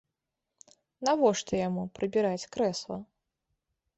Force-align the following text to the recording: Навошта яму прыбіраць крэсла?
Навошта 1.09 1.53
яму 1.67 1.83
прыбіраць 1.99 2.49
крэсла? 2.57 2.97